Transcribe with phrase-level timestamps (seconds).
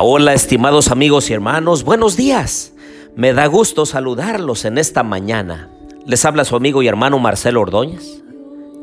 [0.00, 2.72] Hola, estimados amigos y hermanos, buenos días.
[3.14, 5.70] Me da gusto saludarlos en esta mañana.
[6.04, 8.22] Les habla su amigo y hermano Marcelo Ordóñez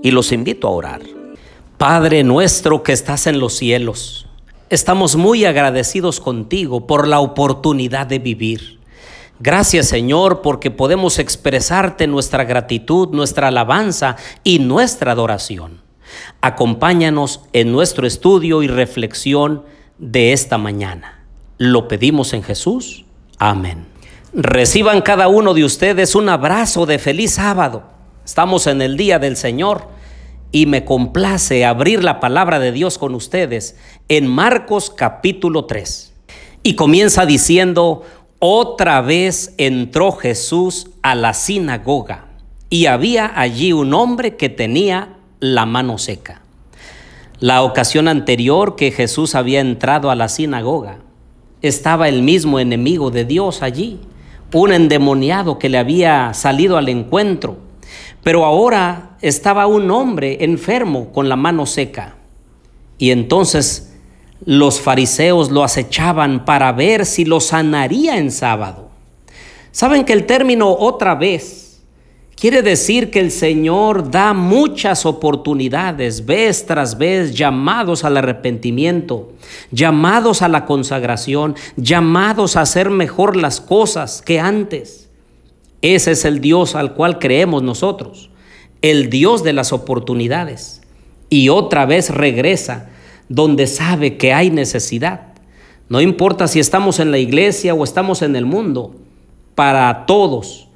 [0.01, 1.01] y los invito a orar.
[1.77, 4.27] Padre nuestro que estás en los cielos,
[4.69, 8.79] estamos muy agradecidos contigo por la oportunidad de vivir.
[9.39, 15.81] Gracias Señor porque podemos expresarte nuestra gratitud, nuestra alabanza y nuestra adoración.
[16.39, 19.63] Acompáñanos en nuestro estudio y reflexión
[20.01, 21.23] de esta mañana.
[21.57, 23.05] Lo pedimos en Jesús.
[23.37, 23.85] Amén.
[24.33, 27.83] Reciban cada uno de ustedes un abrazo de feliz sábado.
[28.25, 29.87] Estamos en el día del Señor
[30.51, 33.77] y me complace abrir la palabra de Dios con ustedes
[34.09, 36.13] en Marcos capítulo 3.
[36.63, 38.03] Y comienza diciendo,
[38.39, 42.25] otra vez entró Jesús a la sinagoga
[42.69, 46.40] y había allí un hombre que tenía la mano seca.
[47.41, 50.99] La ocasión anterior que Jesús había entrado a la sinagoga,
[51.63, 53.99] estaba el mismo enemigo de Dios allí,
[54.53, 57.57] un endemoniado que le había salido al encuentro.
[58.21, 62.13] Pero ahora estaba un hombre enfermo con la mano seca.
[62.99, 63.91] Y entonces
[64.45, 68.91] los fariseos lo acechaban para ver si lo sanaría en sábado.
[69.71, 71.70] Saben que el término otra vez
[72.41, 79.31] Quiere decir que el Señor da muchas oportunidades, vez tras vez, llamados al arrepentimiento,
[79.69, 85.07] llamados a la consagración, llamados a hacer mejor las cosas que antes.
[85.83, 88.31] Ese es el Dios al cual creemos nosotros,
[88.81, 90.81] el Dios de las oportunidades.
[91.29, 92.89] Y otra vez regresa
[93.29, 95.27] donde sabe que hay necesidad.
[95.89, 98.95] No importa si estamos en la iglesia o estamos en el mundo,
[99.53, 100.70] para todos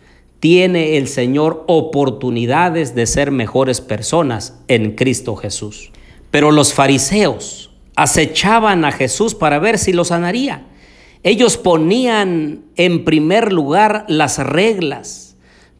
[0.45, 5.89] tiene el Señor oportunidades de ser mejores personas en Cristo Jesús.
[6.29, 10.67] Pero los fariseos acechaban a Jesús para ver si lo sanaría.
[11.23, 15.35] Ellos ponían en primer lugar las reglas,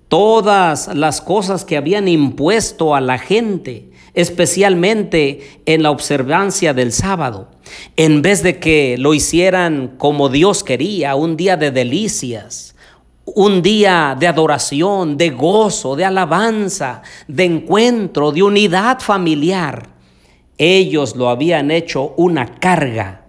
[0.08, 7.52] todas las cosas que habían impuesto a la gente, especialmente en la observancia del sábado,
[7.98, 12.75] en vez de que lo hicieran como Dios quería, un día de delicias,
[13.26, 19.90] un día de adoración, de gozo, de alabanza, de encuentro, de unidad familiar.
[20.58, 23.26] Ellos lo habían hecho una carga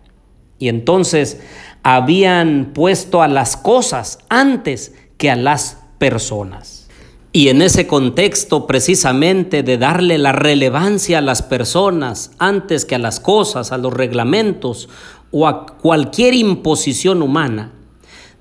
[0.58, 1.40] y entonces
[1.82, 6.88] habían puesto a las cosas antes que a las personas.
[7.32, 12.98] Y en ese contexto precisamente de darle la relevancia a las personas antes que a
[12.98, 14.88] las cosas, a los reglamentos
[15.32, 17.72] o a cualquier imposición humana,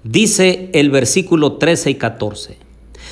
[0.06, 2.58] Dice el versículo 13 y 14.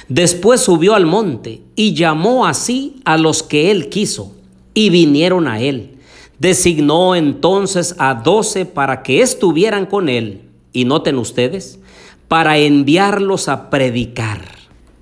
[0.09, 4.35] Después subió al monte y llamó así a los que él quiso
[4.75, 5.97] y vinieron a él.
[6.37, 10.41] Designó entonces a doce para que estuvieran con él.
[10.71, 11.79] Y noten ustedes,
[12.27, 14.45] para enviarlos a predicar.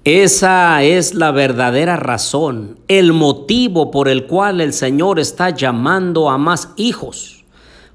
[0.05, 6.37] Esa es la verdadera razón, el motivo por el cual el Señor está llamando a
[6.37, 7.40] más hijos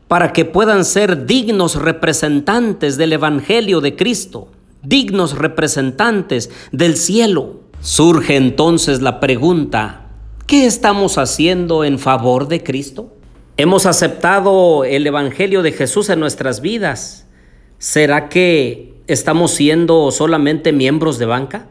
[0.09, 4.49] para que puedan ser dignos representantes del Evangelio de Cristo,
[4.83, 7.61] dignos representantes del cielo.
[7.81, 10.07] Surge entonces la pregunta,
[10.47, 13.13] ¿qué estamos haciendo en favor de Cristo?
[13.57, 17.27] ¿Hemos aceptado el Evangelio de Jesús en nuestras vidas?
[17.79, 21.67] ¿Será que estamos siendo solamente miembros de banca?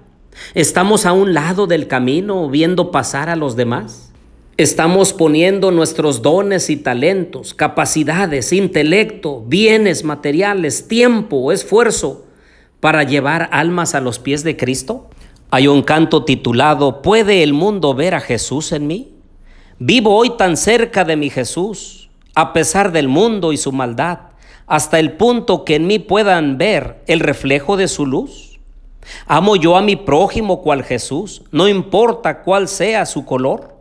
[0.53, 4.04] ¿Estamos a un lado del camino viendo pasar a los demás?
[4.57, 12.25] Estamos poniendo nuestros dones y talentos, capacidades, intelecto, bienes materiales, tiempo, esfuerzo
[12.79, 15.09] para llevar almas a los pies de Cristo.
[15.51, 19.11] Hay un canto titulado ¿Puede el mundo ver a Jesús en mí?
[19.78, 24.19] Vivo hoy tan cerca de mi Jesús, a pesar del mundo y su maldad,
[24.67, 28.57] hasta el punto que en mí puedan ver el reflejo de su luz.
[29.28, 33.74] Amo yo a mi prójimo cual Jesús, no importa cuál sea su color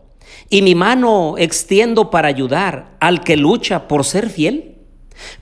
[0.50, 4.76] y mi mano extiendo para ayudar al que lucha por ser fiel.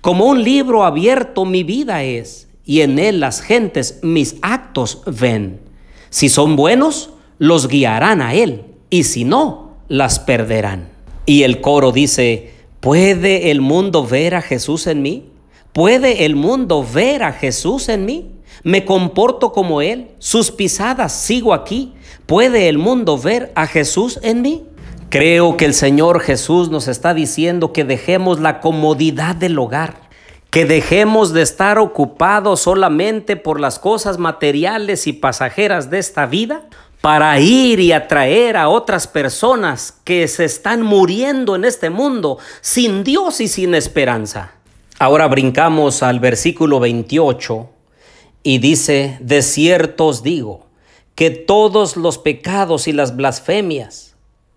[0.00, 5.60] Como un libro abierto mi vida es, y en él las gentes mis actos ven.
[6.10, 10.90] Si son buenos, los guiarán a él, y si no, las perderán.
[11.26, 15.30] Y el coro dice, ¿puede el mundo ver a Jesús en mí?
[15.72, 18.32] ¿Puede el mundo ver a Jesús en mí?
[18.62, 21.94] Me comporto como Él, sus pisadas sigo aquí.
[22.26, 24.64] ¿Puede el mundo ver a Jesús en mí?
[25.12, 30.08] Creo que el Señor Jesús nos está diciendo que dejemos la comodidad del hogar,
[30.48, 36.62] que dejemos de estar ocupados solamente por las cosas materiales y pasajeras de esta vida
[37.02, 43.04] para ir y atraer a otras personas que se están muriendo en este mundo sin
[43.04, 44.52] Dios y sin esperanza.
[44.98, 47.68] Ahora brincamos al versículo 28
[48.44, 50.68] y dice, de cierto os digo,
[51.14, 54.11] que todos los pecados y las blasfemias,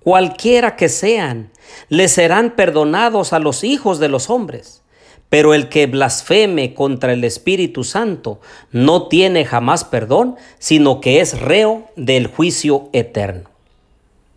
[0.05, 1.49] cualquiera que sean,
[1.89, 4.83] le serán perdonados a los hijos de los hombres.
[5.29, 8.39] Pero el que blasfeme contra el Espíritu Santo
[8.71, 13.49] no tiene jamás perdón, sino que es reo del juicio eterno.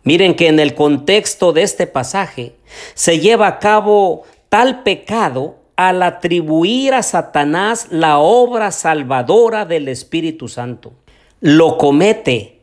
[0.03, 2.55] Miren que en el contexto de este pasaje
[2.95, 10.47] se lleva a cabo tal pecado al atribuir a Satanás la obra salvadora del Espíritu
[10.47, 10.93] Santo.
[11.41, 12.58] Lo comete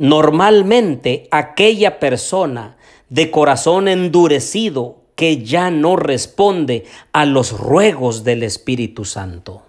[0.00, 2.78] normalmente aquella persona
[3.10, 9.62] de corazón endurecido que ya no responde a los ruegos del Espíritu Santo.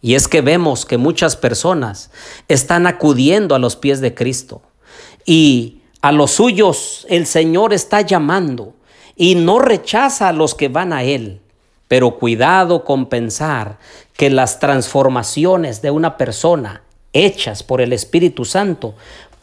[0.00, 2.12] Y es que vemos que muchas personas
[2.46, 4.62] están acudiendo a los pies de Cristo
[5.26, 8.74] y a los suyos el Señor está llamando
[9.16, 11.40] y no rechaza a los que van a Él.
[11.88, 13.78] Pero cuidado con pensar
[14.16, 18.94] que las transformaciones de una persona hechas por el Espíritu Santo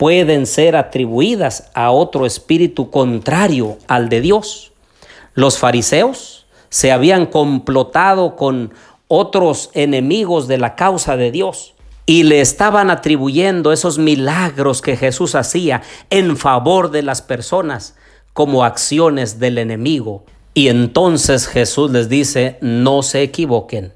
[0.01, 4.71] pueden ser atribuidas a otro espíritu contrario al de Dios.
[5.35, 8.73] Los fariseos se habían complotado con
[9.07, 11.75] otros enemigos de la causa de Dios
[12.07, 17.93] y le estaban atribuyendo esos milagros que Jesús hacía en favor de las personas
[18.33, 20.23] como acciones del enemigo.
[20.55, 23.93] Y entonces Jesús les dice, no se equivoquen,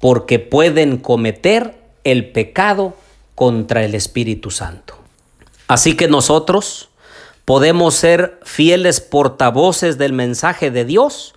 [0.00, 2.94] porque pueden cometer el pecado
[3.34, 5.03] contra el Espíritu Santo.
[5.68, 6.90] Así que nosotros
[7.44, 11.34] podemos ser fieles portavoces del mensaje de Dios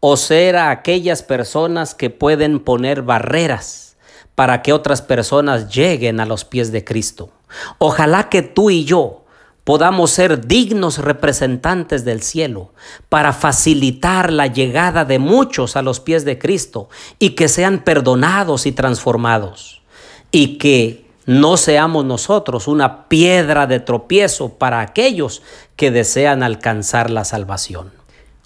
[0.00, 3.96] o ser a aquellas personas que pueden poner barreras
[4.34, 7.30] para que otras personas lleguen a los pies de Cristo.
[7.78, 9.24] Ojalá que tú y yo
[9.64, 12.72] podamos ser dignos representantes del cielo
[13.08, 16.88] para facilitar la llegada de muchos a los pies de Cristo
[17.18, 19.82] y que sean perdonados y transformados.
[20.30, 25.42] Y que no seamos nosotros una piedra de tropiezo para aquellos
[25.76, 27.92] que desean alcanzar la salvación.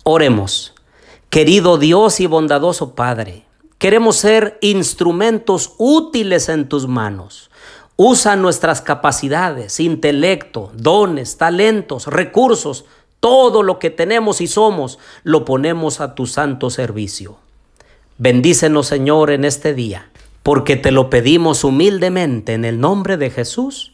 [0.03, 0.75] Oremos.
[1.31, 3.47] Querido Dios y bondadoso Padre,
[3.83, 7.51] Queremos ser instrumentos útiles en tus manos.
[7.97, 12.85] Usa nuestras capacidades, intelecto, dones, talentos, recursos,
[13.19, 17.39] todo lo que tenemos y somos, lo ponemos a tu santo servicio.
[18.19, 20.12] Bendícenos, Señor, en este día,
[20.43, 23.93] porque te lo pedimos humildemente en el nombre de Jesús.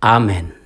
[0.00, 0.63] Amén.